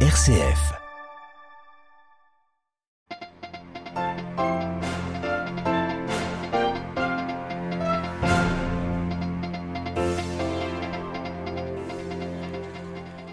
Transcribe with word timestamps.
RCF. 0.00 0.85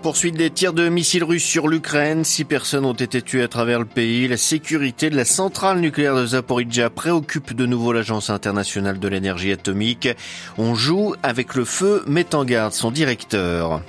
Poursuite 0.04 0.36
des 0.36 0.50
tirs 0.50 0.74
de 0.74 0.90
missiles 0.90 1.24
russes 1.24 1.46
sur 1.46 1.70
l'Ukraine. 1.70 2.26
Six 2.26 2.44
personnes 2.44 2.84
ont 2.84 2.92
été 2.92 3.22
tuées 3.22 3.44
à 3.44 3.48
travers 3.48 3.80
le 3.80 3.86
pays. 3.86 4.28
La 4.28 4.36
sécurité 4.36 5.10
de 5.10 5.16
la 5.16 5.24
centrale 5.24 5.80
nucléaire 5.80 6.18
de 6.18 6.26
Zaporizhia 6.26 6.90
préoccupe 6.90 7.54
de 7.54 7.66
nouveau 7.66 7.94
l'Agence 7.94 8.30
internationale 8.30 9.00
de 9.00 9.08
l'énergie 9.08 9.54
atomique. 9.54 10.10
On 10.58 10.76
joue 10.76 11.16
avec 11.24 11.56
le 11.56 11.64
feu, 11.64 12.04
met 12.06 12.36
en 12.36 12.44
garde 12.44 12.74
son 12.74 12.92
directeur. 12.92 13.82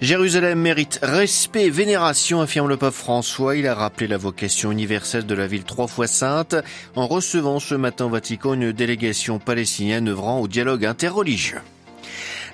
Jérusalem 0.00 0.58
mérite 0.58 0.98
respect 1.02 1.66
et 1.66 1.70
vénération, 1.70 2.40
affirme 2.40 2.70
le 2.70 2.78
pape 2.78 2.94
François. 2.94 3.54
Il 3.54 3.66
a 3.66 3.74
rappelé 3.74 4.08
la 4.08 4.16
vocation 4.16 4.72
universelle 4.72 5.26
de 5.26 5.34
la 5.34 5.46
ville 5.46 5.64
trois 5.64 5.88
fois 5.88 6.06
sainte 6.06 6.56
en 6.96 7.06
recevant 7.06 7.60
ce 7.60 7.74
matin 7.74 8.06
au 8.06 8.08
Vatican 8.08 8.54
une 8.54 8.72
délégation 8.72 9.38
palestinienne 9.38 10.08
œuvrant 10.08 10.40
au 10.40 10.48
dialogue 10.48 10.86
interreligieux. 10.86 11.60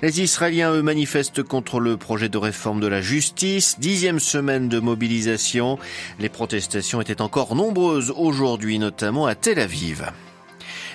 Les 0.03 0.21
Israéliens, 0.21 0.73
eux, 0.73 0.83
manifestent 0.83 1.41
contre 1.41 1.79
le 1.79 1.97
projet 1.97 2.29
de 2.29 2.37
réforme 2.37 2.79
de 2.79 2.87
la 2.87 3.01
justice. 3.01 3.79
Dixième 3.79 4.19
semaine 4.19 4.69
de 4.69 4.79
mobilisation. 4.79 5.79
Les 6.19 6.29
protestations 6.29 7.01
étaient 7.01 7.21
encore 7.21 7.55
nombreuses 7.55 8.13
aujourd'hui, 8.15 8.77
notamment 8.77 9.25
à 9.25 9.33
Tel 9.33 9.59
Aviv. 9.59 10.11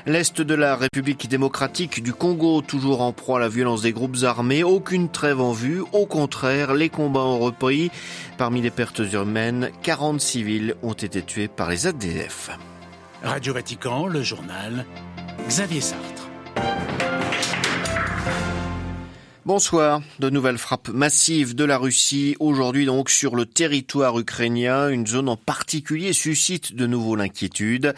L'Est 0.06 0.40
de 0.40 0.54
la 0.54 0.76
République 0.76 1.28
démocratique 1.28 2.02
du 2.02 2.12
Congo, 2.12 2.60
toujours 2.60 3.02
en 3.02 3.12
proie 3.12 3.38
à 3.38 3.40
la 3.40 3.48
violence 3.48 3.82
des 3.82 3.92
groupes 3.92 4.22
armés, 4.22 4.64
aucune 4.64 5.08
trêve 5.08 5.40
en 5.40 5.52
vue, 5.52 5.82
au 5.92 6.06
contraire, 6.06 6.74
les 6.74 6.88
combats 6.88 7.20
ont 7.20 7.38
repris. 7.38 7.90
Parmi 8.36 8.62
les 8.62 8.70
pertes 8.70 9.02
humaines, 9.12 9.70
40 9.82 10.20
civils 10.20 10.74
ont 10.82 10.92
été 10.92 11.22
tués 11.22 11.48
par 11.48 11.70
les 11.70 11.86
ADF. 11.86 12.50
Radio 13.22 13.54
Vatican, 13.54 14.06
le 14.06 14.22
journal, 14.22 14.84
Xavier 15.48 15.80
Sartre. 15.80 16.11
Bonsoir. 19.44 20.02
De 20.20 20.30
nouvelles 20.30 20.56
frappes 20.56 20.90
massives 20.90 21.56
de 21.56 21.64
la 21.64 21.76
Russie 21.76 22.36
aujourd'hui 22.38 22.86
donc 22.86 23.10
sur 23.10 23.34
le 23.34 23.44
territoire 23.44 24.16
ukrainien. 24.16 24.88
Une 24.88 25.04
zone 25.04 25.28
en 25.28 25.36
particulier 25.36 26.12
suscite 26.12 26.76
de 26.76 26.86
nouveau 26.86 27.16
l'inquiétude. 27.16 27.92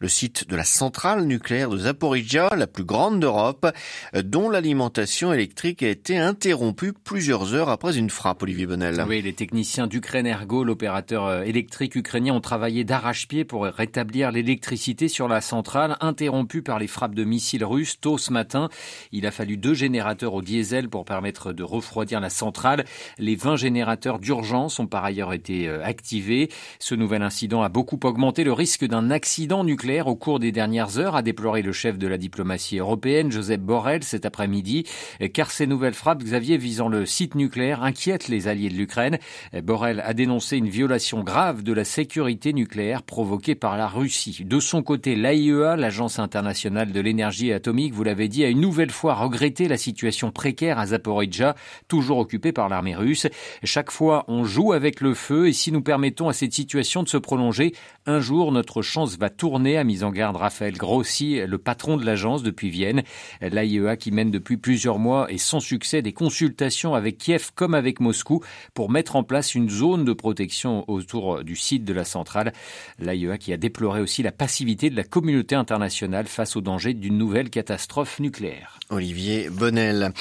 Le 0.00 0.08
site 0.08 0.46
de 0.50 0.56
la 0.56 0.64
centrale 0.64 1.24
nucléaire 1.24 1.70
de 1.70 1.78
Zaporizhia, 1.78 2.50
la 2.54 2.66
plus 2.66 2.84
grande 2.84 3.18
d'Europe, 3.18 3.66
dont 4.12 4.50
l'alimentation 4.50 5.32
électrique 5.32 5.82
a 5.82 5.88
été 5.88 6.18
interrompue 6.18 6.92
plusieurs 6.92 7.54
heures 7.54 7.70
après 7.70 7.96
une 7.96 8.10
frappe, 8.10 8.42
Olivier 8.42 8.66
Bonnel. 8.66 9.02
Oui, 9.08 9.22
les 9.22 9.32
techniciens 9.32 9.86
d'Ukraine-Ergo, 9.86 10.64
l'opérateur 10.64 11.24
euh, 11.24 11.42
électrique 11.44 11.94
ukrainien, 11.94 12.34
ont 12.34 12.42
travaillé 12.42 12.84
d'arrache-pied 12.84 13.46
pour 13.46 13.64
rétablir 13.64 14.32
l'électricité 14.32 15.08
sur 15.08 15.28
la 15.28 15.40
centrale, 15.40 15.96
interrompue 16.02 16.60
par 16.60 16.78
les 16.78 16.88
frappes 16.88 17.14
de 17.14 17.24
missiles 17.24 17.64
russes 17.64 17.98
tôt 17.98 18.18
ce 18.18 18.34
matin. 18.34 18.68
Il 19.12 19.26
a 19.26 19.30
fallu 19.30 19.56
deux 19.56 19.72
générateurs 19.72 20.34
au 20.34 20.42
diesel 20.42 20.89
pour 20.90 21.04
permettre 21.04 21.52
de 21.52 21.62
refroidir 21.62 22.20
la 22.20 22.30
centrale. 22.30 22.84
Les 23.18 23.36
20 23.36 23.56
générateurs 23.56 24.18
d'urgence 24.18 24.78
ont 24.78 24.86
par 24.86 25.04
ailleurs 25.04 25.32
été 25.32 25.68
euh, 25.68 25.84
activés. 25.84 26.50
Ce 26.78 26.94
nouvel 26.94 27.22
incident 27.22 27.62
a 27.62 27.68
beaucoup 27.68 28.00
augmenté 28.04 28.44
le 28.44 28.52
risque 28.52 28.84
d'un 28.84 29.10
accident 29.10 29.64
nucléaire 29.64 30.08
au 30.08 30.16
cours 30.16 30.40
des 30.40 30.52
dernières 30.52 30.98
heures, 30.98 31.16
a 31.16 31.22
déploré 31.22 31.62
le 31.62 31.72
chef 31.72 31.98
de 31.98 32.06
la 32.06 32.18
diplomatie 32.18 32.78
européenne, 32.78 33.30
Joseph 33.30 33.60
Borrell, 33.60 34.02
cet 34.02 34.26
après-midi, 34.26 34.84
car 35.32 35.50
ces 35.50 35.66
nouvelles 35.66 35.94
frappes, 35.94 36.22
Xavier, 36.22 36.58
visant 36.58 36.88
le 36.88 37.06
site 37.06 37.34
nucléaire, 37.34 37.82
inquiètent 37.82 38.28
les 38.28 38.48
alliés 38.48 38.68
de 38.68 38.74
l'Ukraine. 38.74 39.18
Borrell 39.62 40.02
a 40.04 40.14
dénoncé 40.14 40.56
une 40.56 40.68
violation 40.68 41.22
grave 41.22 41.62
de 41.62 41.72
la 41.72 41.84
sécurité 41.84 42.52
nucléaire 42.52 43.02
provoquée 43.02 43.54
par 43.54 43.76
la 43.76 43.86
Russie. 43.86 44.44
De 44.44 44.60
son 44.60 44.82
côté, 44.82 45.14
l'AIEA, 45.14 45.76
l'Agence 45.76 46.18
internationale 46.18 46.92
de 46.92 47.00
l'énergie 47.00 47.52
atomique, 47.52 47.94
vous 47.94 48.04
l'avez 48.04 48.28
dit, 48.28 48.44
a 48.44 48.48
une 48.48 48.60
nouvelle 48.60 48.90
fois 48.90 49.14
regretté 49.14 49.68
la 49.68 49.76
situation 49.76 50.30
précaire 50.30 50.78
à 50.80 50.86
Zaporizhia, 50.86 51.54
toujours 51.88 52.18
occupé 52.18 52.52
par 52.52 52.68
l'armée 52.68 52.96
russe. 52.96 53.26
Chaque 53.62 53.90
fois, 53.90 54.24
on 54.28 54.44
joue 54.44 54.72
avec 54.72 55.00
le 55.00 55.14
feu 55.14 55.48
et 55.48 55.52
si 55.52 55.72
nous 55.72 55.82
permettons 55.82 56.28
à 56.28 56.32
cette 56.32 56.52
situation 56.52 57.02
de 57.02 57.08
se 57.08 57.16
prolonger, 57.16 57.74
un 58.06 58.20
jour 58.20 58.52
notre 58.52 58.82
chance 58.82 59.18
va 59.18 59.30
tourner, 59.30 59.76
a 59.76 59.84
mis 59.84 60.02
en 60.02 60.10
garde 60.10 60.36
Raphaël 60.36 60.76
Grossi, 60.76 61.40
le 61.46 61.58
patron 61.58 61.96
de 61.96 62.04
l'agence 62.04 62.42
depuis 62.42 62.70
Vienne. 62.70 63.02
L'AIEA 63.40 63.96
qui 63.96 64.10
mène 64.10 64.30
depuis 64.30 64.56
plusieurs 64.56 64.98
mois 64.98 65.30
et 65.30 65.38
sans 65.38 65.60
succès 65.60 66.02
des 66.02 66.12
consultations 66.12 66.94
avec 66.94 67.18
Kiev 67.18 67.50
comme 67.54 67.74
avec 67.74 68.00
Moscou 68.00 68.42
pour 68.74 68.90
mettre 68.90 69.16
en 69.16 69.22
place 69.22 69.54
une 69.54 69.68
zone 69.68 70.04
de 70.04 70.12
protection 70.12 70.84
autour 70.88 71.44
du 71.44 71.56
site 71.56 71.84
de 71.84 71.92
la 71.92 72.04
centrale. 72.04 72.52
L'AIEA 72.98 73.38
qui 73.38 73.52
a 73.52 73.56
déploré 73.56 74.00
aussi 74.00 74.22
la 74.22 74.32
passivité 74.32 74.90
de 74.90 74.96
la 74.96 75.04
communauté 75.04 75.54
internationale 75.54 76.26
face 76.26 76.56
au 76.56 76.60
danger 76.60 76.94
d'une 76.94 77.18
nouvelle 77.18 77.50
catastrophe 77.50 78.20
nucléaire. 78.20 78.78
Olivier 78.90 79.50
Bonnel. 79.50 80.12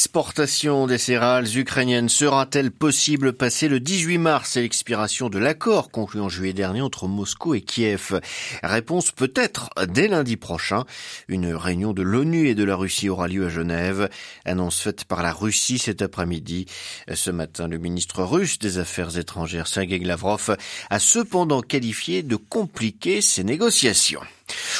L'exportation 0.00 0.86
des 0.86 0.96
céréales 0.96 1.58
ukrainiennes 1.58 2.08
sera-t-elle 2.08 2.70
possible 2.70 3.34
passé 3.34 3.68
le 3.68 3.80
18 3.80 4.16
mars 4.16 4.56
et 4.56 4.62
l'expiration 4.62 5.28
de 5.28 5.38
l'accord 5.38 5.90
conclu 5.90 6.22
en 6.22 6.30
juillet 6.30 6.54
dernier 6.54 6.80
entre 6.80 7.06
Moscou 7.06 7.54
et 7.54 7.60
Kiev? 7.60 8.18
Réponse 8.62 9.12
peut-être 9.12 9.68
dès 9.88 10.08
lundi 10.08 10.38
prochain. 10.38 10.86
Une 11.28 11.54
réunion 11.54 11.92
de 11.92 12.00
l'ONU 12.00 12.48
et 12.48 12.54
de 12.54 12.64
la 12.64 12.76
Russie 12.76 13.10
aura 13.10 13.28
lieu 13.28 13.44
à 13.44 13.48
Genève. 13.50 14.08
Annonce 14.46 14.80
faite 14.80 15.04
par 15.04 15.22
la 15.22 15.34
Russie 15.34 15.78
cet 15.78 16.00
après-midi. 16.00 16.64
Ce 17.12 17.30
matin, 17.30 17.68
le 17.68 17.76
ministre 17.76 18.22
russe 18.22 18.58
des 18.58 18.78
Affaires 18.78 19.18
étrangères, 19.18 19.66
Sergei 19.66 19.98
Lavrov, 19.98 20.56
a 20.88 20.98
cependant 20.98 21.60
qualifié 21.60 22.22
de 22.22 22.36
compliquer 22.36 23.20
ces 23.20 23.44
négociations. 23.44 24.22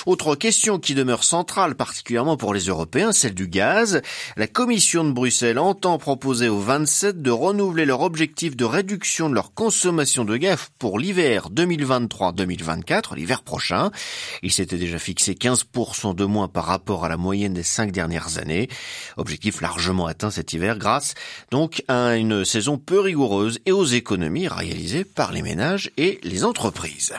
Autre 0.06 0.34
question 0.34 0.78
qui 0.78 0.94
demeure 0.94 1.24
centrale, 1.24 1.74
particulièrement 1.74 2.36
pour 2.36 2.54
les 2.54 2.66
Européens, 2.66 3.12
celle 3.12 3.34
du 3.34 3.48
gaz. 3.48 4.02
La 4.36 4.46
Commission 4.46 5.04
de 5.04 5.12
Bruxelles 5.12 5.58
entend 5.58 5.98
proposer 5.98 6.48
aux 6.48 6.60
27 6.60 7.22
de 7.22 7.30
renouveler 7.30 7.84
leur 7.84 8.00
objectif 8.00 8.56
de 8.56 8.64
réduction 8.64 9.28
de 9.28 9.34
leur 9.34 9.54
consommation 9.54 10.24
de 10.24 10.36
gaz 10.36 10.68
pour 10.78 10.98
l'hiver 10.98 11.48
2023-2024, 11.50 13.14
l'hiver 13.14 13.42
prochain. 13.42 13.90
Il 14.42 14.52
s'était 14.52 14.78
déjà 14.78 14.98
fixé 14.98 15.34
15% 15.34 16.14
de 16.14 16.24
moins 16.24 16.48
par 16.48 16.64
rapport 16.64 17.04
à 17.04 17.08
la 17.08 17.16
moyenne 17.16 17.54
des 17.54 17.62
cinq 17.62 17.92
dernières 17.92 18.38
années. 18.38 18.68
Objectif 19.16 19.60
largement 19.60 20.06
atteint 20.06 20.30
cet 20.30 20.52
hiver 20.52 20.78
grâce 20.78 21.14
donc 21.50 21.82
à 21.88 22.16
une 22.16 22.44
saison 22.44 22.78
peu 22.78 23.00
rigoureuse 23.00 23.60
et 23.66 23.72
aux 23.72 23.84
économies 23.84 24.48
réalisées 24.48 25.04
par 25.04 25.32
les 25.32 25.42
ménages 25.42 25.90
et 25.96 26.20
les 26.22 26.44
entreprises. 26.44 27.14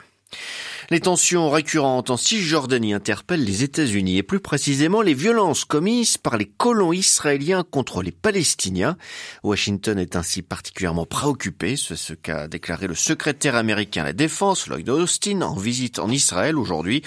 Les 0.91 0.99
tensions 0.99 1.49
récurrentes 1.49 2.09
en 2.09 2.17
Cisjordanie 2.17 2.93
interpellent 2.93 3.45
les 3.45 3.63
États-Unis 3.63 4.17
et 4.17 4.23
plus 4.23 4.41
précisément 4.41 5.01
les 5.01 5.13
violences 5.13 5.63
commises 5.63 6.17
par 6.17 6.35
les 6.35 6.47
colons 6.47 6.91
israéliens 6.91 7.63
contre 7.63 8.03
les 8.03 8.11
Palestiniens. 8.11 8.97
Washington 9.41 9.97
est 9.97 10.17
ainsi 10.17 10.41
particulièrement 10.41 11.05
préoccupé, 11.05 11.77
c'est 11.77 11.95
ce 11.95 12.13
qu'a 12.13 12.49
déclaré 12.49 12.87
le 12.87 12.95
secrétaire 12.95 13.55
américain 13.55 14.01
à 14.01 14.07
la 14.07 14.11
Défense, 14.11 14.67
Lloyd 14.67 14.89
Austin, 14.89 15.43
en 15.43 15.55
visite 15.55 15.97
en 15.97 16.09
Israël 16.09 16.57
aujourd'hui. 16.57 17.03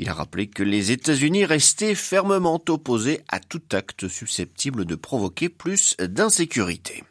Il 0.00 0.08
a 0.08 0.14
rappelé 0.14 0.48
que 0.48 0.64
les 0.64 0.90
États-Unis 0.90 1.44
restaient 1.44 1.94
fermement 1.94 2.60
opposés 2.68 3.20
à 3.28 3.38
tout 3.38 3.62
acte 3.70 4.08
susceptible 4.08 4.86
de 4.86 4.96
provoquer 4.96 5.48
plus 5.48 5.94
d'insécurité. 6.00 7.04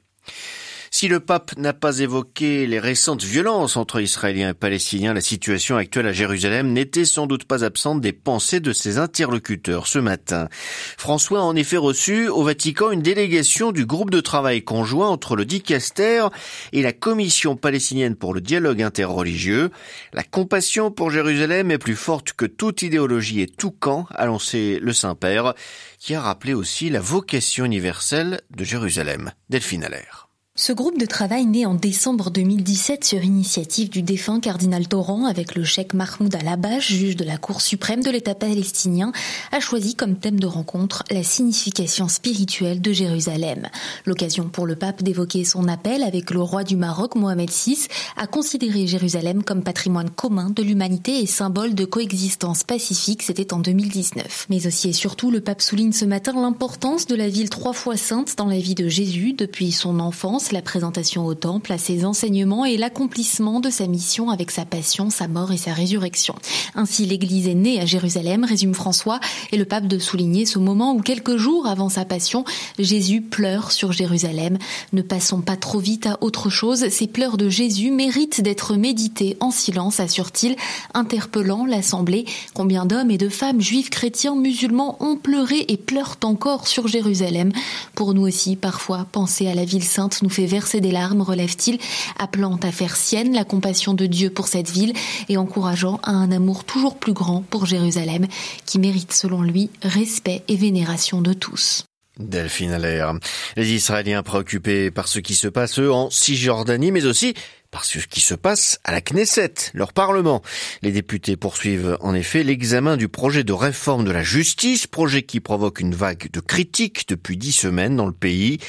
Si 0.92 1.08
le 1.08 1.20
pape 1.20 1.56
n'a 1.58 1.74
pas 1.74 2.00
évoqué 2.00 2.66
les 2.66 2.80
récentes 2.80 3.24
violences 3.24 3.78
entre 3.78 4.02
Israéliens 4.02 4.50
et 4.50 4.54
Palestiniens, 4.54 5.14
la 5.14 5.22
situation 5.22 5.78
actuelle 5.78 6.08
à 6.08 6.14
Jérusalem 6.14 6.74
n'était 6.74 7.06
sans 7.06 7.28
doute 7.28 7.44
pas 7.46 7.64
absente 7.64 8.02
des 8.02 8.14
pensées 8.14 8.60
de 8.60 8.74
ses 8.74 8.98
interlocuteurs 8.98 9.88
ce 9.88 10.00
matin. 10.00 10.50
François 10.98 11.40
a 11.40 11.44
en 11.44 11.56
effet 11.56 11.78
reçu 11.78 12.28
au 12.28 12.44
Vatican 12.44 12.92
une 12.92 13.02
délégation 13.02 13.72
du 13.72 13.86
groupe 13.86 14.10
de 14.10 14.20
travail 14.20 14.64
conjoint 14.64 15.10
entre 15.10 15.36
le 15.36 15.46
Dicaster 15.46 16.26
et 16.74 16.82
la 16.82 16.94
Commission 16.94 17.56
palestinienne 17.56 18.16
pour 18.16 18.34
le 18.34 18.42
dialogue 18.42 18.82
interreligieux. 18.82 19.70
La 20.14 20.24
compassion 20.24 20.92
pour 20.92 21.12
Jérusalem 21.12 21.72
est 21.72 21.78
plus 21.78 21.96
forte 21.96 22.34
que 22.34 22.46
toute 22.46 22.82
idéologie 22.82 23.42
et 23.42 23.48
tout 23.48 23.72
camp, 23.72 24.08
a 24.14 24.26
lancé 24.26 24.80
le 24.82 24.94
Saint-Père, 24.94 25.54
qui 26.00 26.16
a 26.16 26.22
rappelé 26.22 26.54
aussi 26.54 26.90
la 26.90 27.00
vocation 27.00 27.66
universelle 27.66 28.42
de 28.52 28.64
Jérusalem. 28.64 29.32
Delphine 29.50 29.84
Allaire. 29.84 30.29
Ce 30.62 30.74
groupe 30.74 31.00
de 31.00 31.06
travail 31.06 31.46
né 31.46 31.66
en 31.66 31.74
décembre 31.74 32.32
2017 32.32 33.06
sur 33.06 33.24
initiative 33.24 33.90
du 33.90 34.02
défunt 34.02 34.42
cardinal 34.42 34.90
Torrent 34.90 35.26
avec 35.26 35.56
le 35.56 35.64
cheikh 35.64 35.94
Mahmoud 35.94 36.36
Al-Abash, 36.36 36.92
juge 36.92 37.16
de 37.16 37.24
la 37.24 37.38
Cour 37.38 37.62
suprême 37.62 38.04
de 38.04 38.12
l'État 38.12 38.36
palestinien, 38.36 39.14
a 39.54 39.62
choisi 39.62 39.96
comme 39.96 40.18
thème 40.18 40.38
de 40.38 40.48
rencontre 40.48 41.06
la 41.12 41.24
signification 41.24 42.10
spirituelle 42.10 42.82
de 42.82 42.92
Jérusalem. 42.92 43.70
L'occasion 44.06 44.50
pour 44.50 44.68
le 44.68 44.76
pape 44.76 45.02
d'évoquer 45.02 45.46
son 45.46 45.66
appel 45.70 46.04
avec 46.04 46.30
le 46.30 46.42
roi 46.42 46.66
du 46.66 46.76
Maroc, 46.76 47.16
Mohamed 47.16 47.50
VI, 47.50 47.88
à 48.18 48.28
considérer 48.28 48.86
Jérusalem 48.86 49.44
comme 49.44 49.64
patrimoine 49.64 50.10
commun 50.10 50.50
de 50.50 50.62
l'humanité 50.62 51.22
et 51.22 51.26
symbole 51.26 51.74
de 51.74 51.86
coexistence 51.86 52.66
pacifique, 52.66 53.24
c'était 53.24 53.54
en 53.54 53.60
2019. 53.60 54.48
Mais 54.50 54.68
aussi 54.68 54.90
et 54.90 54.94
surtout, 54.94 55.32
le 55.32 55.40
pape 55.40 55.62
souligne 55.62 55.94
ce 55.94 56.04
matin 56.04 56.34
l'importance 56.34 57.06
de 57.06 57.16
la 57.16 57.30
ville 57.30 57.50
trois 57.50 57.72
fois 57.72 57.96
sainte 57.96 58.36
dans 58.38 58.48
la 58.48 58.60
vie 58.60 58.76
de 58.76 58.90
Jésus 58.90 59.32
depuis 59.32 59.72
son 59.72 60.02
enfance 60.02 60.49
la 60.52 60.62
présentation 60.62 61.26
au 61.26 61.36
Temple, 61.36 61.72
à 61.72 61.78
ses 61.78 62.06
enseignements 62.06 62.66
et 62.66 62.78
l'accomplissement 62.78 63.60
de 63.60 63.70
sa 63.70 63.88
mission 63.88 64.30
avec 64.30 64.52
sa 64.52 64.66
passion, 64.66 65.10
sa 65.10 65.28
mort 65.28 65.52
et 65.52 65.58
sa 65.58 65.74
résurrection. 65.74 66.36
Ainsi, 66.76 67.06
l'Église 67.06 67.48
est 67.48 67.56
née 67.56 67.80
à 67.80 67.86
Jérusalem, 67.86 68.44
résume 68.44 68.74
François, 68.74 69.20
et 69.52 69.58
le 69.58 69.66
pape 69.66 69.88
de 69.88 70.00
souligner 70.00 70.46
ce 70.46 70.60
moment 70.60 70.94
où 70.94 71.02
quelques 71.02 71.38
jours 71.38 71.68
avant 71.68 71.90
sa 71.90 72.06
passion, 72.06 72.46
Jésus 72.78 73.22
pleure 73.22 73.72
sur 73.72 73.92
Jérusalem. 73.92 74.58
Ne 74.94 75.02
passons 75.02 75.42
pas 75.42 75.58
trop 75.58 75.80
vite 75.80 76.08
à 76.08 76.18
autre 76.22 76.50
chose, 76.50 76.90
ces 76.90 77.08
pleurs 77.08 77.38
de 77.38 77.50
Jésus 77.50 77.92
méritent 77.92 78.42
d'être 78.42 78.76
médités 78.76 79.38
en 79.40 79.52
silence, 79.52 80.00
assure-t-il, 80.00 80.56
interpellant 80.94 81.66
l'Assemblée. 81.66 82.26
Combien 82.54 82.86
d'hommes 82.86 83.12
et 83.12 83.18
de 83.18 83.30
femmes 83.30 83.62
juifs, 83.62 83.90
chrétiens, 83.90 84.36
musulmans 84.36 84.98
ont 85.00 85.18
pleuré 85.18 85.66
et 85.68 85.78
pleurent 85.78 86.18
encore 86.24 86.68
sur 86.68 86.88
Jérusalem. 86.88 87.52
Pour 87.96 88.14
nous 88.14 88.28
aussi, 88.28 88.56
parfois, 88.56 89.06
penser 89.12 89.48
à 89.48 89.56
la 89.56 89.66
ville 89.66 89.84
sainte 89.84 90.22
nous 90.22 90.30
fait 90.30 90.39
verser 90.46 90.82
des 90.82 90.92
larmes, 90.92 91.22
relève-t-il, 91.22 91.80
appelant 92.18 92.58
à 92.64 92.72
faire 92.72 92.96
sienne 92.96 93.34
la 93.34 93.44
compassion 93.44 93.94
de 93.94 94.06
Dieu 94.06 94.30
pour 94.30 94.48
cette 94.48 94.70
ville 94.70 94.94
et 95.28 95.38
encourageant 95.38 96.00
à 96.04 96.12
un 96.12 96.32
amour 96.32 96.64
toujours 96.64 96.98
plus 96.98 97.14
grand 97.14 97.42
pour 97.50 97.66
Jérusalem, 97.66 98.28
qui 98.66 98.80
mérite 98.80 99.14
selon 99.14 99.42
lui 99.42 99.70
respect 99.82 100.44
et 100.48 100.56
vénération 100.56 101.22
de 101.22 101.34
tous. 101.34 101.86
Delphine 102.20 102.72
Allaire. 102.72 103.14
Les 103.56 103.72
Israéliens 103.72 104.24
préoccupés 104.24 104.92
par 104.92 105.08
ce 105.08 105.20
qui 105.20 105.36
se 105.36 105.48
passe 105.48 105.80
en 105.80 106.10
Cisjordanie, 106.10 106.92
mais 106.92 107.06
aussi 107.06 107.34
par 107.72 107.86
ce 107.86 108.00
qui 108.00 108.22
se 108.22 108.34
passe 108.34 108.80
à 108.84 108.92
la 108.92 109.02
Knesset, 109.02 109.54
leur 109.74 109.94
parlement. 109.94 110.42
Les 110.82 110.92
députés 110.92 111.38
poursuivent 111.38 111.98
en 112.02 112.14
effet 112.14 112.44
l'examen 112.44 112.98
du 112.98 113.08
projet 113.08 113.44
de 113.44 113.54
réforme 113.54 114.06
de 114.06 114.12
la 114.12 114.24
justice, 114.24 114.88
projet 114.88 115.24
qui 115.24 115.40
provoque 115.40 115.80
une 115.80 115.94
vague 115.94 116.32
de 116.32 116.40
critiques 116.40 117.08
depuis 117.08 117.38
dix 117.38 117.54
semaines 117.54 117.96
dans 117.96 118.08
le 118.08 118.12
pays. 118.12 118.60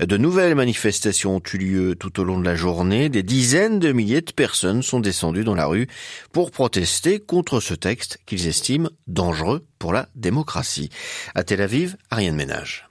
De 0.00 0.16
nouvelles 0.16 0.54
manifestations 0.54 1.36
ont 1.36 1.42
eu 1.52 1.58
lieu 1.58 1.94
tout 1.94 2.20
au 2.20 2.24
long 2.24 2.38
de 2.38 2.44
la 2.44 2.56
journée. 2.56 3.08
Des 3.08 3.22
dizaines 3.22 3.78
de 3.78 3.92
milliers 3.92 4.22
de 4.22 4.32
personnes 4.32 4.82
sont 4.82 5.00
descendues 5.00 5.44
dans 5.44 5.54
la 5.54 5.66
rue 5.66 5.86
pour 6.32 6.50
protester 6.50 7.20
contre 7.20 7.60
ce 7.60 7.74
texte 7.74 8.18
qu'ils 8.26 8.48
estiment 8.48 8.90
dangereux 9.06 9.66
pour 9.78 9.92
la 9.92 10.08
démocratie. 10.14 10.90
À 11.34 11.44
Tel 11.44 11.60
Aviv, 11.60 11.96
Ariane 12.10 12.36
Ménage. 12.36 12.87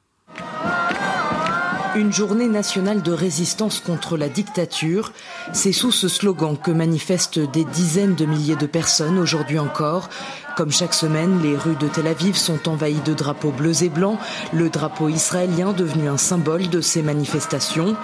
Une 1.97 2.13
journée 2.13 2.47
nationale 2.47 3.01
de 3.01 3.11
résistance 3.11 3.79
contre 3.79 4.17
la 4.17 4.29
dictature, 4.29 5.13
c'est 5.51 5.71
sous 5.71 5.91
ce 5.91 6.07
slogan 6.07 6.55
que 6.55 6.69
manifestent 6.69 7.39
des 7.39 7.65
dizaines 7.65 8.13
de 8.13 8.25
milliers 8.25 8.55
de 8.55 8.67
personnes 8.67 9.17
aujourd'hui 9.17 9.57
encore. 9.57 10.07
Comme 10.55 10.71
chaque 10.71 10.94
semaine, 10.94 11.41
les 11.41 11.57
rues 11.57 11.75
de 11.75 11.88
Tel 11.88 12.05
Aviv 12.05 12.35
sont 12.35 12.69
envahies 12.69 13.01
de 13.03 13.15
drapeaux 13.15 13.49
bleus 13.49 13.81
et 13.81 13.89
blancs, 13.89 14.19
le 14.53 14.69
drapeau 14.69 15.09
israélien 15.09 15.73
devenu 15.73 16.07
un 16.07 16.17
symbole 16.17 16.69
de 16.69 16.81
ces 16.81 17.01
manifestations. 17.01 17.95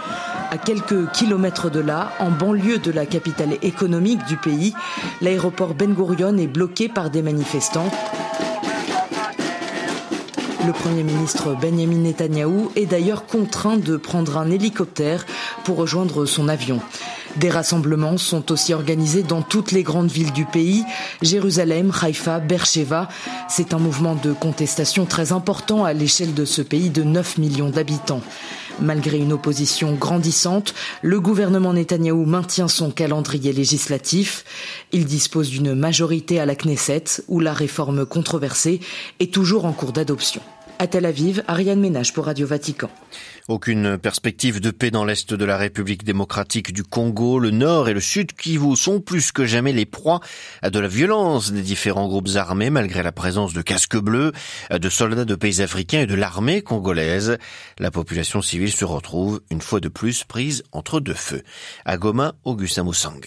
À 0.49 0.57
quelques 0.57 1.11
kilomètres 1.11 1.69
de 1.69 1.79
là, 1.79 2.13
en 2.17 2.31
banlieue 2.31 2.79
de 2.79 2.91
la 2.91 3.05
capitale 3.05 3.57
économique 3.61 4.25
du 4.25 4.37
pays, 4.37 4.73
l'aéroport 5.21 5.75
Ben 5.75 5.93
Gurion 5.93 6.35
est 6.37 6.47
bloqué 6.47 6.89
par 6.89 7.11
des 7.11 7.21
manifestants. 7.21 7.91
Le 10.65 10.71
Premier 10.71 11.03
ministre 11.03 11.57
Benjamin 11.59 11.97
Netanyahou 11.97 12.71
est 12.77 12.85
d'ailleurs 12.85 13.25
contraint 13.25 13.75
de 13.75 13.97
prendre 13.97 14.37
un 14.37 14.49
hélicoptère 14.49 15.25
pour 15.65 15.75
rejoindre 15.75 16.25
son 16.25 16.47
avion. 16.47 16.79
Des 17.35 17.49
rassemblements 17.49 18.17
sont 18.17 18.49
aussi 18.51 18.73
organisés 18.73 19.23
dans 19.23 19.41
toutes 19.41 19.71
les 19.71 19.83
grandes 19.83 20.11
villes 20.11 20.31
du 20.31 20.45
pays, 20.45 20.85
Jérusalem, 21.21 21.91
Haïfa, 22.01 22.39
Beersheba. 22.39 23.09
C'est 23.49 23.73
un 23.73 23.79
mouvement 23.79 24.15
de 24.15 24.31
contestation 24.31 25.05
très 25.05 25.33
important 25.33 25.83
à 25.83 25.91
l'échelle 25.91 26.33
de 26.33 26.45
ce 26.45 26.61
pays 26.61 26.89
de 26.89 27.03
9 27.03 27.39
millions 27.39 27.69
d'habitants. 27.69 28.21
Malgré 28.79 29.17
une 29.17 29.33
opposition 29.33 29.93
grandissante, 29.93 30.73
le 31.01 31.19
gouvernement 31.19 31.73
Netanyahou 31.73 32.25
maintient 32.25 32.67
son 32.67 32.91
calendrier 32.91 33.53
législatif. 33.53 34.45
Il 34.91 35.05
dispose 35.05 35.49
d'une 35.49 35.75
majorité 35.75 36.39
à 36.39 36.45
la 36.45 36.55
Knesset 36.55 37.21
où 37.27 37.39
la 37.39 37.53
réforme 37.53 38.05
controversée 38.05 38.79
est 39.19 39.33
toujours 39.33 39.65
en 39.65 39.73
cours 39.73 39.93
d'adoption. 39.93 40.41
À 40.83 40.87
Tel 40.87 41.05
Aviv, 41.05 41.45
Ariane 41.47 41.79
Ménage 41.79 42.11
pour 42.11 42.25
Radio 42.25 42.45
Vatican. 42.45 42.89
Aucune 43.47 43.97
perspective 43.97 44.59
de 44.59 44.69
paix 44.69 44.91
dans 44.91 45.05
l'est 45.05 45.33
de 45.33 45.45
la 45.45 45.55
République 45.55 46.03
démocratique 46.03 46.73
du 46.73 46.83
Congo. 46.83 47.39
Le 47.39 47.51
nord 47.51 47.87
et 47.87 47.93
le 47.93 48.01
sud 48.01 48.33
Kivu 48.33 48.75
sont 48.75 48.99
plus 48.99 49.31
que 49.31 49.45
jamais 49.45 49.71
les 49.71 49.85
proies 49.85 50.19
de 50.61 50.77
la 50.77 50.89
violence 50.89 51.53
des 51.53 51.61
différents 51.61 52.09
groupes 52.09 52.35
armés 52.35 52.69
malgré 52.69 53.01
la 53.01 53.13
présence 53.13 53.53
de 53.53 53.61
casques 53.61 53.95
bleus, 53.95 54.33
de 54.71 54.89
soldats 54.89 55.23
de 55.23 55.35
pays 55.35 55.61
africains 55.61 56.01
et 56.01 56.05
de 56.05 56.15
l'armée 56.15 56.61
congolaise. 56.61 57.37
La 57.79 57.89
population 57.89 58.41
civile 58.41 58.73
se 58.73 58.83
retrouve 58.83 59.39
une 59.51 59.61
fois 59.61 59.79
de 59.79 59.87
plus 59.87 60.25
prise 60.25 60.63
entre 60.73 60.99
deux 60.99 61.13
feux. 61.13 61.43
À 61.85 61.95
Goma, 61.95 62.35
Augustin 62.43 62.83
Moussang. 62.83 63.21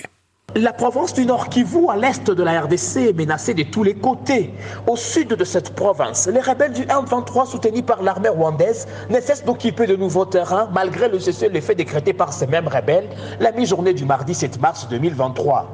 La 0.54 0.72
province 0.72 1.12
du 1.12 1.26
Nord 1.26 1.48
Kivu, 1.48 1.88
à 1.90 1.96
l'est 1.96 2.30
de 2.30 2.42
la 2.42 2.60
RDC, 2.62 3.08
est 3.08 3.12
menacée 3.12 3.52
de 3.52 3.64
tous 3.64 3.82
les 3.82 3.94
côtés. 3.94 4.54
Au 4.86 4.96
sud 4.96 5.28
de 5.28 5.44
cette 5.44 5.74
province, 5.74 6.28
les 6.28 6.40
rebelles 6.40 6.72
du 6.72 6.84
M23 6.84 7.46
soutenus 7.46 7.82
par 7.84 8.02
l'armée 8.02 8.30
rwandaise 8.30 8.86
ne 9.10 9.20
cessent 9.20 9.44
d'occuper 9.44 9.86
de 9.86 9.96
nouveaux 9.96 10.24
terrains 10.24 10.68
malgré 10.72 11.08
le 11.08 11.18
cessez-le-feu 11.18 11.74
décrété 11.74 12.14
par 12.14 12.32
ces 12.32 12.46
mêmes 12.46 12.68
rebelles 12.68 13.08
la 13.40 13.52
mi-journée 13.52 13.92
du 13.92 14.06
mardi 14.06 14.34
7 14.34 14.60
mars 14.60 14.88
2023. 14.88 15.66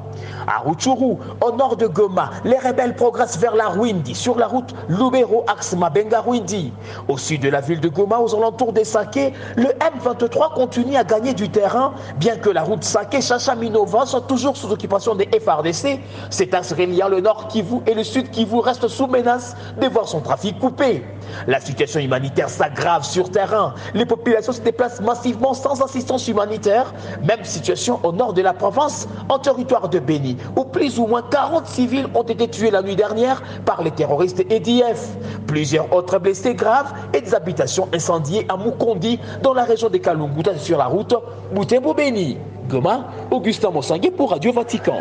À 0.47 0.59
Rutshuru, 0.59 1.17
au 1.41 1.51
nord 1.55 1.77
de 1.77 1.87
Goma, 1.87 2.31
les 2.43 2.57
rebelles 2.57 2.95
progressent 2.95 3.37
vers 3.37 3.55
la 3.55 3.67
Rwindi 3.67 4.15
sur 4.15 4.37
la 4.37 4.47
route 4.47 4.73
Lubero-Axe-Mabenga-Rwindi. 4.89 6.73
Au 7.07 7.17
sud 7.17 7.41
de 7.41 7.49
la 7.49 7.61
ville 7.61 7.79
de 7.79 7.89
Goma, 7.89 8.19
aux 8.19 8.35
alentours 8.35 8.73
des 8.73 8.83
Saké, 8.83 9.33
le 9.55 9.69
M23 9.69 10.53
continue 10.55 10.97
à 10.97 11.03
gagner 11.03 11.33
du 11.33 11.49
terrain, 11.49 11.93
bien 12.17 12.35
que 12.35 12.49
la 12.49 12.63
route 12.63 12.83
Saké-Chacha-Minova 12.83 14.05
soit 14.05 14.21
toujours 14.21 14.57
sous 14.63 14.71
occupation 14.71 15.13
des 15.13 15.27
FRDC. 15.39 15.99
C'est 16.29 16.53
axe 16.53 16.71
reliant 16.71 17.09
le 17.09 17.19
nord 17.19 17.47
Kivu 17.49 17.77
et 17.85 17.93
le 17.93 18.03
sud 18.03 18.29
Kivu 18.31 18.59
reste 18.59 18.87
sous 18.87 19.07
menace 19.07 19.55
de 19.79 19.87
voir 19.87 20.07
son 20.07 20.21
trafic 20.21 20.57
coupé. 20.57 21.03
La 21.47 21.59
situation 21.59 21.99
humanitaire 21.99 22.49
s'aggrave 22.49 23.03
sur 23.03 23.29
terrain. 23.29 23.73
Les 23.93 24.05
populations 24.05 24.53
se 24.53 24.61
déplacent 24.61 25.01
massivement 25.01 25.53
sans 25.53 25.81
assistance 25.81 26.27
humanitaire. 26.27 26.93
Même 27.23 27.43
situation 27.43 27.99
au 28.03 28.13
nord 28.13 28.33
de 28.33 28.41
la 28.41 28.53
province, 28.53 29.07
en 29.27 29.39
territoire 29.39 29.89
de 29.89 29.99
Béni, 29.99 30.37
où 30.55 30.63
plus 30.63 30.97
ou 30.97 31.07
moins 31.07 31.23
40 31.23 31.67
civils 31.67 32.07
ont 32.15 32.23
été 32.23 32.47
tués 32.47 32.71
la 32.71 32.81
nuit 32.81 32.95
dernière 32.95 33.43
par 33.65 33.83
les 33.83 33.91
terroristes 33.91 34.45
EDF. 34.49 35.09
Plusieurs 35.45 35.91
autres 35.93 36.19
blessés 36.19 36.55
graves 36.55 36.93
et 37.13 37.19
des 37.19 37.35
habitations 37.35 37.89
incendiées 37.93 38.45
à 38.47 38.55
Mukondi, 38.55 39.19
dans 39.41 39.53
la 39.53 39.63
région 39.63 39.89
de 39.89 39.97
Kalunguta 39.97 40.57
sur 40.57 40.77
la 40.77 40.85
route 40.85 41.15
Butembo-Béni. 41.53 42.37
Goma, 42.73 43.11
Augustin 43.29 43.69
Mossanguet 43.69 44.09
pour 44.09 44.31
Radio 44.31 44.51
Vatican. 44.51 44.99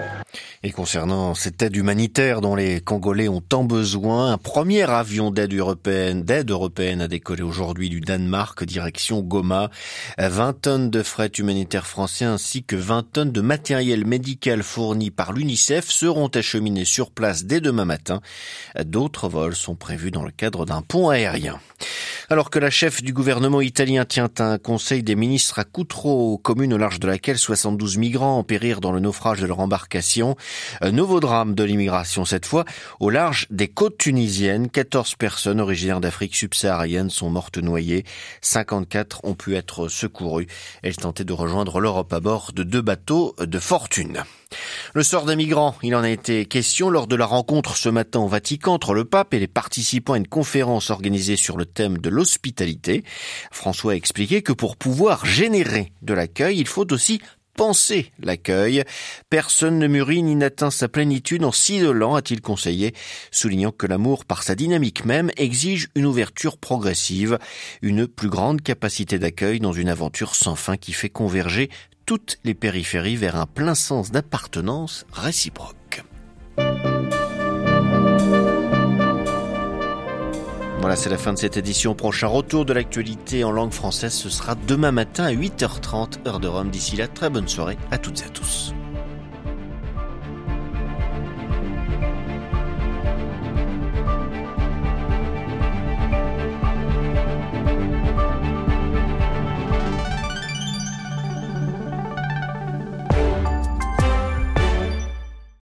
Et 0.65 0.71
concernant 0.71 1.35
cette 1.35 1.61
aide 1.61 1.75
humanitaire 1.75 2.41
dont 2.41 2.55
les 2.55 2.81
Congolais 2.81 3.27
ont 3.27 3.41
tant 3.41 3.65
besoin, 3.65 4.31
un 4.31 4.39
premier 4.39 4.89
avion 4.89 5.33
d'aide 5.33 5.53
européenne, 5.55 6.23
d'aide 6.23 6.53
européenne 6.53 7.01
a 7.01 7.09
décollé 7.09 7.43
aujourd'hui 7.43 7.89
du 7.89 8.01
Danemark 8.01 8.63
direction 8.63 9.23
Goma. 9.23 9.71
20 10.19 10.61
tonnes 10.61 10.91
de 10.91 11.03
fret 11.03 11.33
humanitaire 11.37 11.89
français 11.89 12.27
ainsi 12.27 12.63
que 12.63 12.77
20 12.77 13.11
tonnes 13.11 13.33
de 13.33 13.41
matériel 13.41 14.07
médical 14.07 14.63
fourni 14.63 15.11
par 15.11 15.33
l'UNICEF 15.33 15.91
seront 15.91 16.29
acheminées 16.29 16.85
sur 16.85 17.11
place 17.11 17.45
dès 17.45 17.61
demain 17.61 17.85
matin. 17.85 18.21
D'autres 18.85 19.29
vols 19.29 19.57
sont 19.57 19.75
prévus 19.75 20.13
dans 20.13 20.23
le 20.23 20.31
cadre 20.31 20.65
d'un 20.65 20.83
pont 20.83 21.09
aérien. 21.09 21.59
Alors 22.31 22.51
que 22.51 22.59
la 22.59 22.71
chef 22.71 23.03
du 23.03 23.13
gouvernement 23.13 23.61
italien 23.61 24.05
tient 24.05 24.31
un 24.39 24.57
conseil 24.57 25.03
des 25.03 25.17
ministres 25.17 25.59
à 25.59 25.65
Coutreau, 25.65 26.39
commune 26.39 26.73
au 26.73 26.79
large 26.79 27.01
de 27.01 27.07
laquelle 27.07 27.37
72 27.37 27.99
migrants 27.99 28.39
ont 28.39 28.45
périr 28.45 28.81
dans 28.81 28.93
le 28.93 29.01
naufrage 29.01 29.41
de 29.41 29.47
leur 29.47 29.61
embarcation, 29.61 30.37
un 30.81 30.93
nouveau 30.93 31.21
drame 31.21 31.55
de 31.55 31.65
l'immigration 31.65 32.25
cette 32.25 32.47
fois 32.47 32.65
au 33.01 33.11
large 33.11 33.47
des 33.51 33.69
côtes 33.69 33.99
tunisiennes. 33.99 34.69
14 34.69 35.15
personnes 35.17 35.61
originaires 35.61 36.01
d'Afrique 36.01 36.37
subsaharienne 36.37 37.11
sont 37.11 37.31
mortes 37.31 37.59
noyées. 37.59 38.05
54 38.41 39.25
ont 39.25 39.35
pu 39.35 39.57
être 39.57 39.89
secourues. 39.89 40.49
Elles 40.83 40.97
tentaient 40.97 41.25
de 41.25 41.33
rejoindre 41.33 41.81
l'Europe 41.81 42.13
à 42.13 42.21
bord 42.21 42.53
de 42.53 42.63
deux 42.63 42.83
bateaux 42.83 43.35
de 43.39 43.59
fortune. 43.59 44.23
Le 44.95 45.03
sort 45.03 45.25
des 45.25 45.37
migrants, 45.37 45.75
il 45.83 45.95
en 45.95 46.03
a 46.03 46.11
été 46.11 46.45
question 46.47 46.91
lors 46.91 47.07
de 47.07 47.17
la 47.17 47.27
rencontre 47.27 47.77
ce 47.77 47.89
matin 47.89 48.21
au 48.21 48.29
Vatican 48.29 48.75
entre 48.75 48.95
le 48.95 49.05
pape 49.05 49.35
et 49.35 49.39
les 49.39 49.47
participants 49.47 50.13
à 50.13 50.19
une 50.19 50.29
conférence 50.29 50.91
organisée 50.91 51.37
sur 51.37 51.57
le 51.57 51.65
thème 51.65 51.99
de 51.99 52.11
l'hospitalité. 52.11 53.05
François 53.51 53.93
a 53.93 53.97
expliqué 53.97 54.43
que 54.43 54.53
pour 54.53 54.77
pouvoir 54.77 55.25
générer 55.25 55.93
de 56.03 56.15
l'accueil, 56.15 56.59
il 56.59 56.67
faut 56.67 56.93
aussi 56.93 57.21
penser 57.57 58.13
l'accueil. 58.19 58.85
Personne 59.31 59.79
ne 59.79 59.87
mûrit 59.87 60.23
ni 60.23 60.35
n'atteint 60.35 60.71
sa 60.71 60.89
plénitude 60.89 61.45
en 61.45 61.53
s'isolant, 61.53 62.15
a-t-il 62.15 62.41
conseillé, 62.41 62.95
soulignant 63.31 63.73
que 63.73 63.87
l'amour, 63.87 64.25
par 64.25 64.43
sa 64.43 64.55
dynamique 64.55 65.05
même, 65.05 65.31
exige 65.37 65.89
une 65.95 66.07
ouverture 66.07 66.59
progressive, 66.59 67.39
une 67.83 68.07
plus 68.07 68.29
grande 68.29 68.63
capacité 68.63 69.19
d'accueil 69.19 69.61
dans 69.61 69.73
une 69.73 69.89
aventure 69.89 70.35
sans 70.35 70.57
fin 70.57 70.77
qui 70.77 70.93
fait 70.93 71.11
converger 71.11 71.71
toutes 72.07 72.39
les 72.45 72.55
périphéries 72.55 73.17
vers 73.17 73.37
un 73.37 73.47
plein 73.47 73.75
sens 73.75 74.11
d'appartenance 74.11 75.07
réciproque. 75.13 75.82
Voilà, 80.83 80.97
c'est 80.97 81.11
la 81.11 81.17
fin 81.17 81.33
de 81.33 81.39
cette 81.39 81.57
édition. 81.57 81.95
Prochain 81.95 82.27
retour 82.27 82.65
de 82.65 82.73
l'actualité 82.73 83.45
en 83.45 83.53
langue 83.53 83.71
française, 83.71 84.13
ce 84.13 84.29
sera 84.29 84.57
demain 84.67 84.91
matin 84.91 85.23
à 85.23 85.33
8h30, 85.33 86.27
heure 86.27 86.41
de 86.41 86.49
Rome. 86.49 86.71
D'ici 86.71 86.97
là, 86.97 87.07
très 87.07 87.31
bonne 87.31 87.47
soirée 87.47 87.79
à 87.93 87.99
toutes 87.99 88.21
et 88.23 88.25
à 88.25 88.29
tous. 88.31 88.75